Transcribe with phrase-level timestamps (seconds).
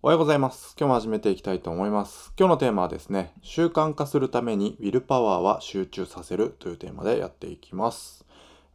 [0.00, 0.76] おはようございます。
[0.78, 2.32] 今日も始めていきたいと思います。
[2.38, 8.24] 今日のテーマはですね、習慣化するためにウィルパワーは集中させるというテーマでやっていきます。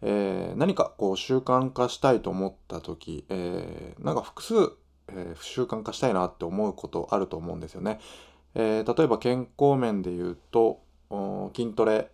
[0.01, 4.54] えー何かこう習慣化したいと思った時、えーなんか複数、
[5.07, 8.02] えー習慣化したいなって思うことあると思うんですよね。
[8.54, 10.82] えー例えば健康面で言うと、
[11.55, 12.10] 筋トレ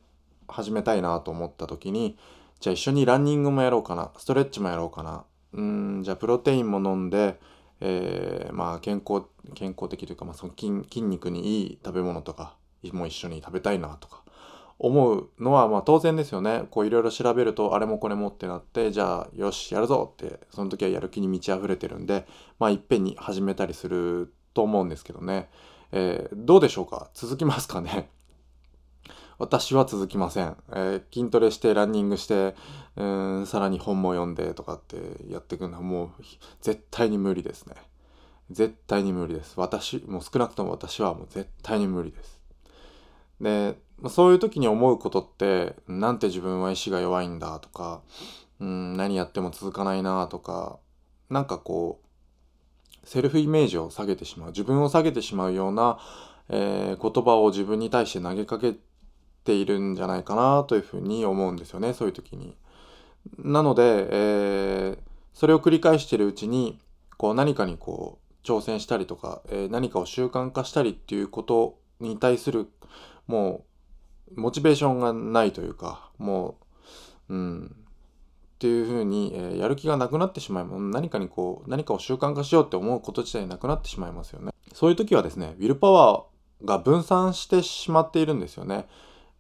[0.48, 2.16] 始めたいなと思った時に、
[2.60, 5.24] じゃあ一緒にランニングもやろうかな、ストレッチもやろうかな、
[5.54, 7.40] うん、じゃあプロテインも飲んで、
[7.82, 9.26] えーまあ健康
[9.56, 12.56] 健康的というか、まあ、その筋筋肉にいい食べ物とか
[12.92, 14.24] も一緒に食べたいなとか
[14.78, 16.64] 思うのはまあ当然ですよね。
[16.72, 22.26] こういろいろ調べるとあれもこれもってなってじゃあよしやるぞってその時はやる気に満ち溢れてるんで
[22.60, 25.50] まあいっぺんに始めたりすると思うんですけどね、
[25.92, 27.10] えーどうでしょうか？
[27.14, 28.10] 続きますかね？
[29.38, 32.56] 私は続きません、えー筋トレしてランニングして
[33.00, 34.98] うーんさらに本も読んでとかって
[35.30, 36.24] やっていくのはもう
[36.62, 37.76] 絶対に無理ですね。
[38.52, 39.54] 絶対に無理です。
[39.58, 42.40] 私もう少なくとも私はもう絶対に無理です。
[43.40, 48.02] でまそういう時に思うことってなんて自分は意志が弱いんだとか
[48.60, 50.80] うん何やっても続かないなとか
[51.30, 54.50] なんかこうセルフイメージを下げてしまう。
[54.50, 56.00] 自分を下げてしまうような、
[56.50, 58.76] えー言葉を自分に対して投げかけ
[59.46, 62.56] ているんじゃないかなというふうに思うんですよねそういう時に。
[63.38, 66.80] なので、えーそれを繰り返しているうちに
[67.18, 72.68] こう何かにこう挑戦したりとか、えー何かを習慣化したりっていうことに対する
[73.28, 73.64] も
[74.36, 76.58] うモチベーションがないというかも
[77.30, 80.82] ううんっていうふうに、えーやる気がなくなってしまいます。
[80.82, 84.52] 何かにこう何かを習慣化しようって思うこと自体なくなってしまいますよね。
[84.74, 88.88] そういう時はですねウィルパワーが分散してしまっているんですよね、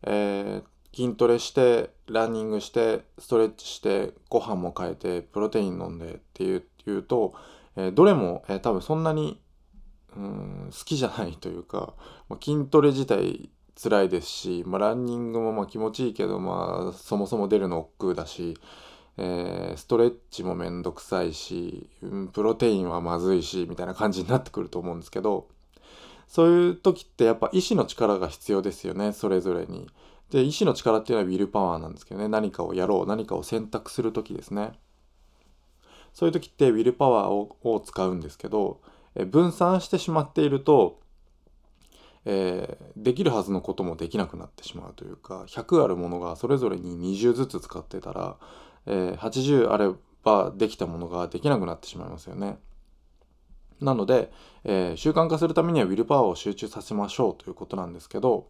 [0.03, 7.33] えー筋トレしてランニングしてストレッチしてご飯も変えてプロテイン飲んでっていういうと、
[7.75, 9.39] えーどれも、えー多分そんなに
[10.15, 11.93] うん好きじゃないというか、
[12.29, 13.49] まあ筋トレ自体
[13.81, 18.57] 辛いですし、まあ、ランニングもま気持ちいいけど、まあ、そもそも出るの億劫だし、
[19.17, 25.47] えーストレッチもめんどくさいし、うんプロテインはまずいしみたいな感じになってくると思うんですけど
[26.27, 29.87] そういう時ってやっぱ意志の力が必要ですよねそれぞれに。
[30.31, 34.73] で意志の力っていうのはウィルパワーなんですけどね何かをやろう何かを選択する時ですね。
[36.13, 38.81] そういう時ってウィルパワーをを使うんですけど
[39.15, 40.99] え分散してしまっていると、
[42.25, 48.37] えーできるはずのこともできなくなってしまうというか100あるものがそれぞれに20ずつ使ってたら、
[48.85, 49.91] えー80あれ
[50.23, 52.57] ばできたものができなくなってしまいますよね。
[53.79, 54.31] なので、
[54.65, 58.49] えー習慣化するためにはウィルパワーを集中させましょうということなんですけど、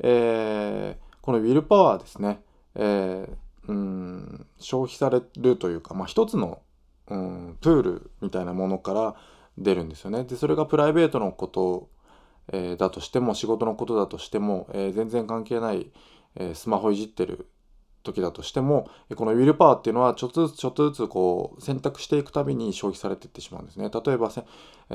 [0.00, 2.40] えーこのウィルパワーですね、
[2.76, 3.36] えー
[3.68, 6.62] うん消費されるというか、まあ、一つの、
[7.08, 9.16] うん、プールみたいなものから
[9.58, 10.22] 出るんですよね。
[10.22, 11.88] でそれがプライベートのこと、
[12.52, 15.90] えだとしても仕事のことだとしても、えー全然関係ない、
[16.36, 17.48] えースマホいじってる
[18.04, 23.90] 時だとしてもこのウィルパワーっていうのはちょっとずつちょっとずつこう選択していくたびに消費されていってしまうんですね。
[23.90, 24.44] 例えばせ、
[24.90, 24.94] え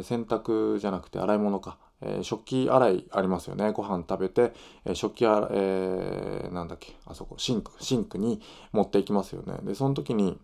[0.00, 4.52] ー洗濯じゃなくて洗い物か、えー食器洗いありますよねご飯食べて、
[4.84, 8.40] えー食器洗い、えーなんだっけあそこシンクシンクに
[8.72, 9.58] 持っていきますよね。
[9.62, 10.38] でその時に、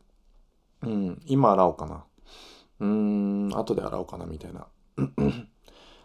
[0.83, 2.05] うん、今洗おうかな
[2.81, 4.67] うーん後で洗おうかなみたいな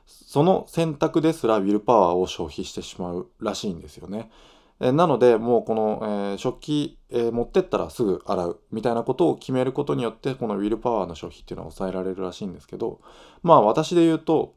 [0.06, 4.32] その選択ですら willpower を消費してしまうらしいんですよね。
[4.80, 13.02] えなのでもうこの、えー食器、えー持ってったらすぐ洗うみたいなことを決めることによってこの willpower の消費っていうのは抑えられるらしいんですけど
[13.44, 14.56] まあ私で言うと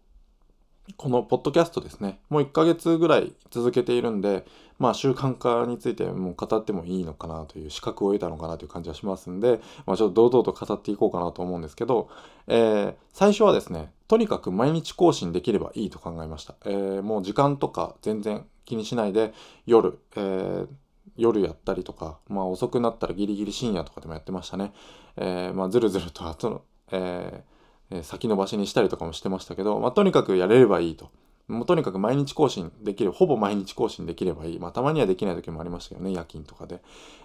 [0.96, 2.20] このポッドキャストですね。
[2.28, 4.44] もう1ヶ月ぐらい続けているんで
[4.78, 12.08] まあ習慣化についてもう語ってもいいのかなという資格を得たのかなという感じはしますんで、まあ、ちょっと堂々と語っていこうかなと思うんですけど、
[12.46, 19.34] えー最初はですねとにかく毎日更新できればいいと考えました、えーもう時間とか全然気にしないで
[19.66, 20.68] 夜、えー
[21.16, 24.72] 夜やったりとか、まあ、遅くなったらギリギリ深夜とかでもやってましたね、
[25.16, 26.62] えーまあ、ずるずると後の、
[26.92, 27.59] えー
[27.90, 31.10] え先延ばしにしたりとかもしてましたけど、まあ、とにかくやれればいいと。
[31.48, 34.58] もうとにかく毎日更新できる、ほぼ毎日更新できればいい。
[34.60, 36.80] まあ、たまにはできない時もありましたけどね、夜勤とかで。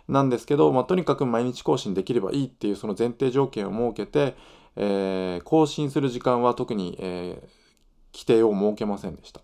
[0.07, 4.35] なんですけど、まあ、とにかく毎日更新できればいいっていうその前提条件を設けて、
[4.77, 7.65] えー更新する時間は特に、えー
[8.15, 9.41] 規定を設けませんでした。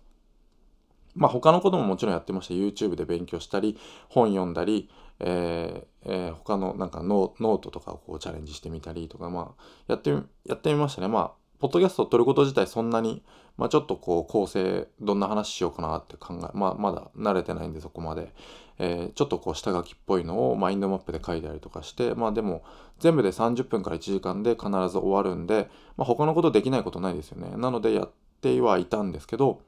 [1.14, 3.76] まあ他のことももちろんやってました YouTube で勉強したり
[4.08, 4.88] 本読んだり、
[5.22, 11.08] えーえー他のなんかノートとかをこうチャレンジしてみたりとかまあやってやってみましたね。
[11.08, 13.22] まあポッドキャストを撮ること自体そんなに、
[13.56, 18.34] まあ、ちょっとこう構成どんな話しようかなって考え、まあ、まだ慣れてないんでそこまで、
[18.80, 22.64] えー、ちょっとこう下書きっぽいのをマインドマップで書いたりとかしてまあでも
[22.98, 27.56] 全部で30分から1時間で必ず終わるんで、まあ、他のことできないことないですよね。
[27.56, 28.10] なのでやっ
[28.40, 29.60] てはいたんですけど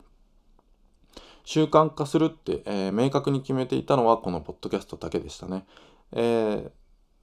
[1.44, 5.66] 習慣化するって、えー、明確に決めていたのはこのポッドキャストだけでしたね。
[6.12, 6.70] えー、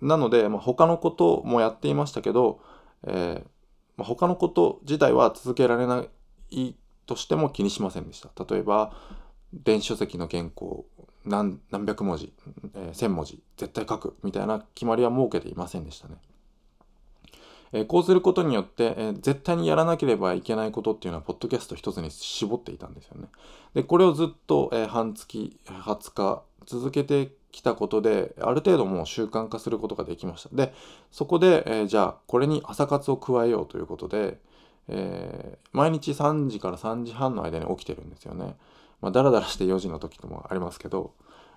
[0.01, 2.61] なので、まあ、他のこともやっていましたけど、
[3.07, 3.49] えー
[3.97, 6.05] まあ、他のこと自体は続けられな
[6.51, 6.75] い
[7.05, 8.29] としても気にしませんでした。
[8.45, 8.93] 例えば、
[9.53, 10.85] 電子書籍の原稿
[11.25, 12.33] 何百文字、
[12.73, 16.15] えー、千文字絶対書くみたいな決まりは設けていませんでしたね。
[17.73, 23.27] えー、こうすることによって、えー、絶対にやらなければいけないことっていうのは、ポッドキャスト一つに絞っていたんですよね。
[23.73, 30.55] で、これをずっと、えー、半月、20日続けてきたことで、ある程度もう習慣化することができました。
[30.55, 30.73] で、
[31.11, 34.39] そこで、えじゃあ、これに朝活を加えようということで、
[34.87, 38.55] え毎日3時から3時半の間に起きてるんですよね。
[39.01, 41.13] まあ、だらだらして4時の時ともありますけど、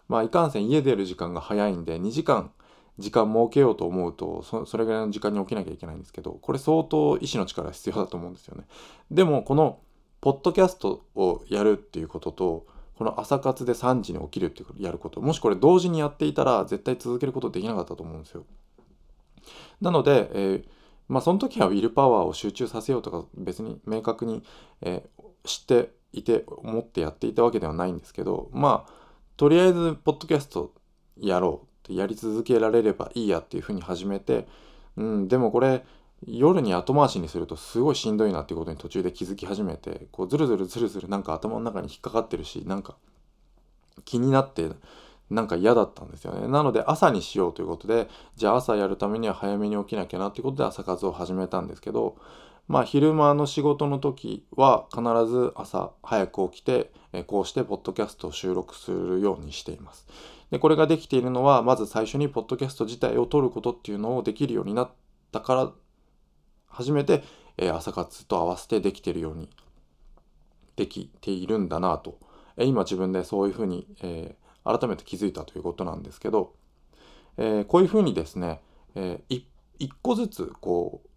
[0.08, 2.50] まあ、いかんせん家出る時間が早いんで、2時間
[2.98, 8.64] 時間設けようと思うとそ、それぐらいの時間に起きなきゃいけないんですけど、これ相当意志の力必要だと思うんですよね。
[9.10, 9.80] でも、この、
[10.20, 18.44] ポッドキャストをやるっていうことと、この朝活で3時に起きるってやること、もしこれ同時にやっていたら、絶対続けることできなかったと思うんですよ。
[19.80, 20.64] なので、えー、
[21.08, 24.42] まあ、その時はウィルパワーを集中させようとか、別に明確に、
[24.80, 28.92] えー、知っていて思ってやっていたわけではないんですけどまあ
[29.36, 30.72] とりあえずポッドキャスト
[31.16, 34.46] やろうやり続けられればいいやっていうふうに始めて、
[34.96, 35.84] うん、でもこれ
[36.26, 42.96] 夜に後回しにするとすごいしんどいなっていうことに途中で気づき始めてこうずるずるずるずるなんか頭の中に引っかかってるしなんか
[44.04, 44.68] 気になって
[45.30, 46.48] なんか嫌だったんですよね。
[46.48, 52.16] なので朝にしようということでじゃあ朝やるためには早めに起きなきゃなっていうことで朝活を始めたんですけど
[52.68, 56.90] まあ昼間の仕事の時は必ず朝早く起きて、
[57.26, 60.06] こうしてポッドキャストを収録するようにしています。
[60.50, 64.90] でこれができているのはまず最初にポッドキャスト自体を撮ることっていうのをできるようになっ
[65.32, 65.72] たから
[66.68, 67.22] 初めて、
[67.56, 69.48] え朝活と合わせてできているように
[70.74, 72.18] できているんだなと、
[72.56, 76.54] え今自分でそういうふうに、えー、改めて気づいたということなんですけど、
[77.36, 78.60] えー、こういうふうにですね、
[78.94, 79.44] えー、
[79.78, 81.08] 一個ずつこう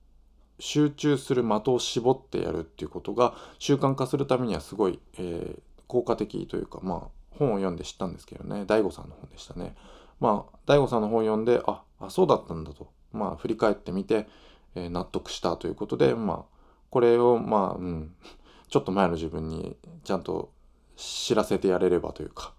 [0.59, 8.63] 集中する的を絞ってやるっていうことが習慣化するためにはすごい、えー、効果的というかまあ本を読んで知ったんですけどね。
[8.63, 9.75] DAIGO さんの本でしたね。
[10.19, 12.91] まあ DAIGO さんの本を読んでああそうだったんだと。
[13.11, 14.27] まあ振り返ってみて、
[14.75, 16.57] えー、納得したということでまあ
[16.89, 18.15] これをまあうん。
[18.69, 20.51] ちょっと前の自分にちゃんと
[20.97, 22.53] 知らせてやれればというか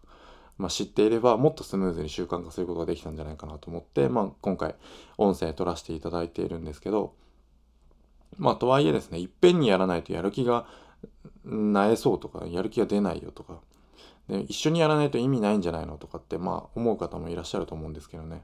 [0.58, 4.74] まあ、知っていればもっとスムーズに習慣化することができたんじゃないかなと思って、まあ、今回
[5.16, 7.14] 音声取らせていただいているんですけど
[8.36, 10.66] まあとはいえですねいっぺんにやらないとやる気が
[11.44, 13.60] なえそうとかやる気が出ないよとか
[14.28, 18.42] で一緒にやらないと意味ないんじゃないのとかってまあ思う方もいらっしゃると思うんですけどね、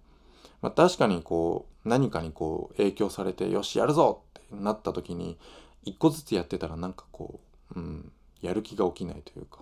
[0.63, 5.37] まあ、確かにこう何かにこう影響されてよしやるぞってなった時に
[5.85, 7.41] 一個ずつやってたらなんかこ
[7.75, 9.61] う、うん、やる気が起きないというか、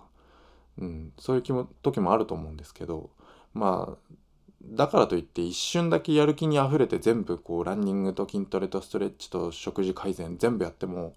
[0.79, 3.09] うん、そういう気も時もあると思うんですけど
[3.53, 4.15] まあ
[4.63, 11.15] だからといって一瞬だけやる気にあふれて全部こうランニングと筋トレとストレッチと食事改善全部やっても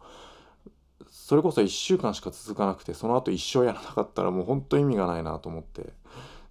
[1.08, 5.92] それこそ1週間しか続かなくてその後一生やらなかったらもうほんと意味がないなと思って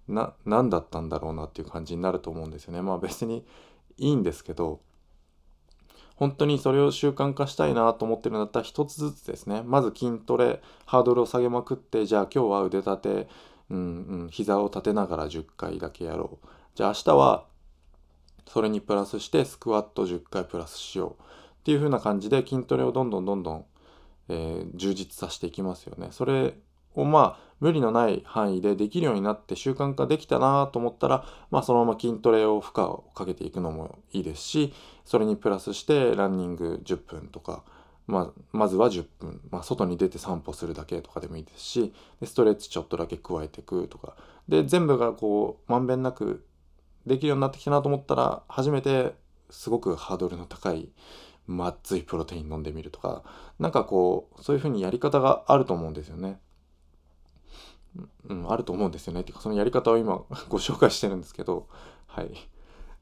[0.08, 2.82] な何だったんだろうなっていう感じになると思うんですよね。
[2.82, 3.44] まあ別に
[3.98, 4.80] いいんですけど
[6.16, 9.62] 本当にそれを習慣化したいなと思ってるんだったら一つずつですね。
[9.64, 13.28] まず筋トレハードルを下げまくってじゃあ今日は腕立て
[13.68, 16.46] うんうん膝を立てながら10回だけやろう。
[16.74, 17.44] じゃあ明日は
[18.46, 21.22] それにプラスしてスクワット10回プラスしよう。
[21.22, 23.64] っていう風な感じで筋トレをどんどんどんどん、
[24.28, 26.08] えー、充実させていきますよね。
[26.10, 26.54] それ
[26.94, 37.64] をまあ無理のない範囲でできるようになって習慣化できたなと思ったら、まあ、そのまま筋トレを負荷をかけていくのもいいですしそれにプラスしてランニング10分とか、
[38.06, 44.16] まあ、まずは10分、まあ、外に出て散歩するだけとかでもいいですしでストレッチちょっとだけ加えていくとか
[44.48, 46.44] で全部がこうまんべんなく
[47.06, 49.14] できるようになってきたなと思ったら初めて
[49.48, 50.90] すごくハードルの高い
[51.46, 53.22] まっついプロテイン飲んでみるとか
[53.58, 56.40] なんかこうそういうふうにやり方があると思うんですよね。
[58.28, 59.20] うん、あると思うんですよね。
[59.20, 61.68] っていうかそのやり方を今 ご紹介してるんですけど
[62.06, 62.30] はい。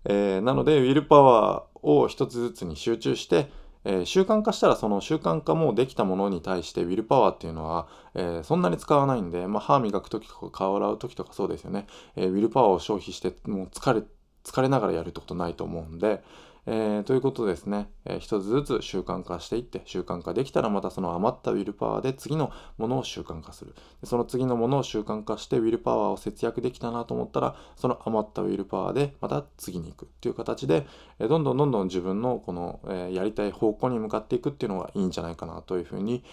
[0.04, 3.50] えー、なのでウィルパワーを一つずつに集中して
[3.84, 11.86] えー、習慣化したらその習慣化もできたものに対してウィルパワーっていうのは、えー、そんなに使わないんで、まあ、歯磨く時とか顔洗う時とかそうですよね、
[12.16, 14.02] えー、ウィルパワーを消費してもう疲れ
[14.44, 16.22] 疲れながらやるってことないと思うんで、
[16.66, 23.75] えー、ということですね、えー、一つずつ習慣化していって習慣化できたらまたその余ったウィルパワーで次のものを習慣化する。
[24.00, 30.04] でその次のものを習慣化してウィルパワーを節約できたなと思ったらその余ったウィルパワーでまた次に行く。
[30.06, 30.87] っていう形で、
[31.18, 36.25] えー、どんどんどんどん自分のこの、えやりたい方向に向かっていくっていうのがいいんじゃないかなというふうに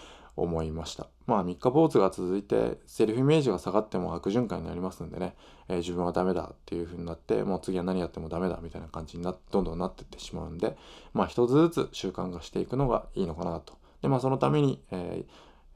[0.42, 1.08] 思いました。
[1.28, 5.36] まあ三日坊主が続いてセルフイメージが下がっても悪循環になりますんでね、
[5.70, 10.76] えー、自分はダメだっていう風になってもう次は何やってもダメだみたいな感じになどんどんなってってしまうんで
[11.14, 13.76] まあ一つずつ習慣化していくのがいいのかなと。
[14.02, 15.24] でまあそのために、え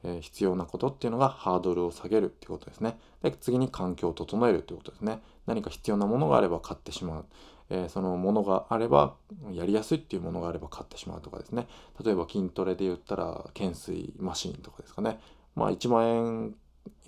[0.04, 2.98] ー、必要なことっていうのがハードルを下げるっていうことですね。
[3.22, 5.20] で次に環境を整えるっていうことですね。
[5.46, 7.24] 何か必要なものがあれば買ってしまう。
[7.68, 9.14] えー、そのものがあれば
[9.50, 11.66] やりやすいっていうものがあれば買ってしまうとかですね。
[12.04, 15.18] 例えば筋トレで言ったら懸垂マシンとかですかね。
[15.54, 16.54] まあ1万円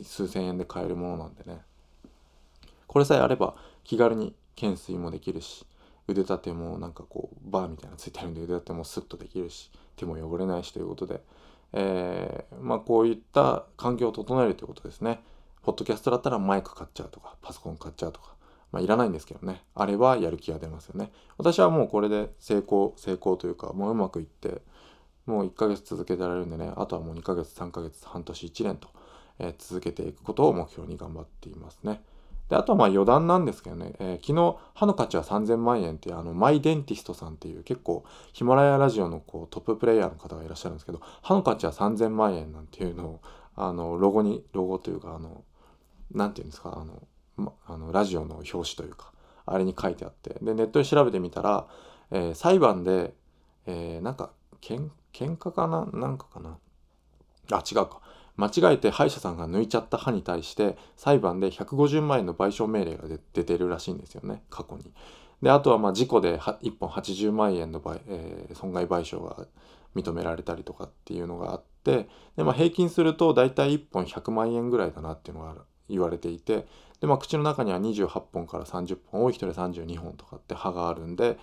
[0.03, 1.61] 数千円で買えるものなんでね。
[2.87, 5.67] これさえあれば気軽に懸垂もできるし
[6.09, 11.21] 腕立てもなんかこうバーみたいなのついてるんで腕立てもスッとできるし手も汚れないしということで、
[11.75, 15.21] えー、まあこういった環境を整えるということですね。
[15.63, 18.38] ポッドキャストだったらマイク買っちゃうとかパソコン買っちゃうとか。
[18.73, 19.63] まあ、いらないんですけどね。
[19.75, 21.11] あればやる気が出ますよね。
[21.37, 24.63] 私はもうこれで成功成功というかもううまくいって
[25.27, 26.73] もう1ヶ月続けてられるんでね。
[26.77, 28.89] あとはもう2ヶ月3ヶ月半年1年と、
[29.39, 32.03] えー、続けていくことを目標に頑張っていますね。
[32.49, 43.21] であとはまあ余談なんですけどね、えー、昨日歯の価値は3000万円っていうあのマイデンティストさんっていう結構ヒマラヤラジオのこうトッププレイヤーの方がいらっしゃるんですけど歯の価値は3000万円なんていうのを
[43.55, 45.45] あのロゴにロゴというかあの
[46.13, 47.03] 何て言うんですかあの、
[47.67, 49.13] あのラジオの表紙というか
[49.47, 50.37] あれに書いてあって。
[50.43, 51.67] でネットで調べてみたら、
[52.11, 53.15] えー、裁判で、
[53.67, 54.31] えー、なんか
[54.61, 55.87] けん喧嘩かな？
[55.93, 56.59] なんかかな？
[57.53, 58.01] あ違うか。
[58.37, 64.93] 間違えて歯医者さんが抜いちゃった歯に対して裁判で150万円の賠償命令が出てるらしいんですよね過去に。
[65.43, 69.47] であとはまあ事故で1本80万円の、えー、損害賠償が
[69.97, 75.57] 認められたりとかっていうのがあってで、まあ、平均すると大体1本100万円ぐらいだなっていうのが
[75.89, 76.67] 言われていて
[77.01, 81.39] で、まあ、口の中には28本から30本多い人で32本とかって歯があるんで、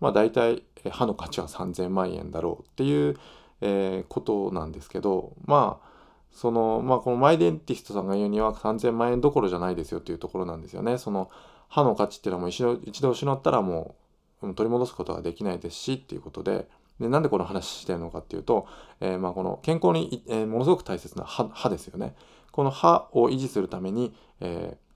[0.00, 3.16] まあ、大体歯の価値は3000万円だろうっていう、
[3.60, 5.88] えー、ことなんですけどまあ
[6.30, 10.98] そのまあこのマイデンティストさんが言うには3000万円どころじゃないですよっていうところなんですよね。
[10.98, 11.30] その
[11.68, 13.96] 歯の価値っていうのはもう一度一度失ったらも
[14.42, 16.68] う取り戻すことはできないですしっていうことで
[17.00, 18.66] でなんでこの話してるのかっていうと、
[19.00, 22.14] えー、まあこの健康に、えー、ものすごく大切な歯歯ですよね。
[22.52, 24.87] この歯を維持するために、えー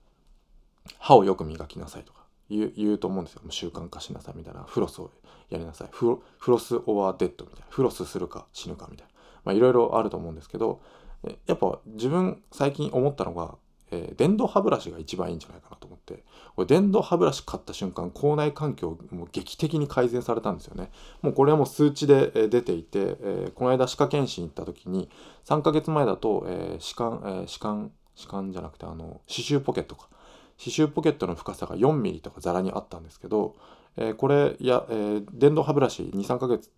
[0.99, 3.41] 歯をよく磨きなさいとか言う言うと思うんですよ。
[3.49, 4.63] 習慣化しなさいみたいな。
[4.63, 5.11] フロスを
[5.49, 5.89] やりなさい。
[5.91, 7.65] フロス・オア・デッドみたいな。
[7.69, 9.13] フロスするか死ぬかみたいな。
[9.45, 10.81] まあいろいろあると思うんですけど、
[11.45, 13.55] やっぱ自分最近思ったのが、
[13.91, 16.23] えー、電動歯ブラシが一番いいんじゃないかなと思って、
[16.55, 20.91] これ電動歯ブラシ買った瞬間、口内環境も劇的に改善されたんですよね。
[21.21, 25.09] もうこれはもう数値で出ていて、えー、この間歯科検診行った時に、
[25.45, 30.09] 3ヶ月前だと、えー、歯間、えー、歯間、歯間じゃなくて、あの、歯周ポケットか。
[30.57, 33.55] 刺繍ポケットの深さが 4mm とかざらにあったんですけど、
[33.97, 36.69] えー、これや、えー、電動歯ブラシ23ヶ月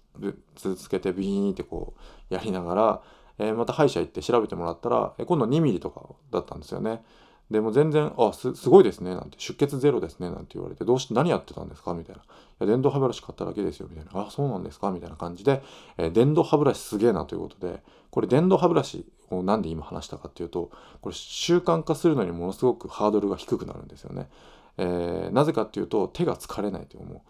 [0.55, 1.93] 続けてビーンってこ
[2.29, 3.01] うやりながら、
[3.37, 6.01] えー、また歯医者行って調べてもらったら、え今度 2mm とか
[6.31, 7.03] だったんですよね。
[7.51, 11.93] でも全然、あ、す、すごいですね、なんて、出血ゼロですね、なんて言われて、どうして、何やってたんですか？
[11.93, 12.23] みたいな。
[12.23, 12.25] い
[12.61, 14.11] や、電動歯ブラシ買っただけですよ、みたいな。
[14.27, 14.89] あ、そうなんですか？
[14.89, 15.61] みたいな感じで、
[15.97, 24.29] えー、電動歯ブラシすげえなということで、これ電動歯ブラシをなんで今話したかっていうと、これ習慣化するのにものすごくハードルが低くなるんですよね。
[24.77, 27.23] えー、なぜかっていうと、手が疲れないという、も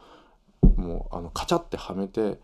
[0.61, 2.39] う、もう、あの、カチャってはめて、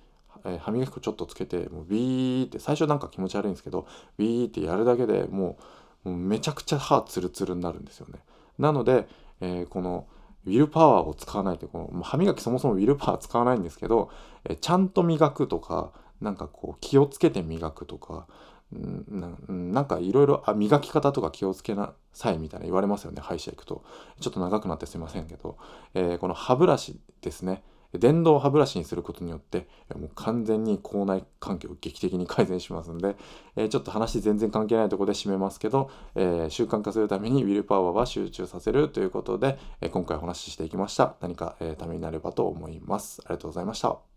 [0.46, 5.58] えー、歯磨き粉ちょっとつけて、もうビーって、最初なんか気持ち悪いんですけど、ビーってやるだけでも
[6.06, 8.20] う、もうめちゃくちゃ歯ツルツルになるんですよね。
[8.58, 9.08] なので、
[9.40, 10.08] えー、この
[10.46, 14.10] ウィルパワーを使わないとこの歯磨きそもそもウィルパワー使わないんですけど、
[14.48, 18.28] え、ちゃんと磨くとかなんかこう気をつけて磨くとか
[18.78, 23.84] んなんかいろいろ磨き方とか気をつけなさいみたいな言われますよね歯医者行くと。
[24.20, 25.58] ちょっと長くなってすいませんけど、
[25.94, 27.64] えー、この歯ブラシですね。
[27.94, 33.18] 電動歯ブラシにすることによってもう完全に口内環境を劇的に改善しますんで、
[33.58, 41.16] えー、ちょっと話全然関係ないところで締めますけど、えー、習慣化するためにウィルパワーは集中させるということで、え、今回お話ししていきました。
[41.20, 43.22] 何か、えためになればと思います。
[43.26, 44.11] ありがとうございました。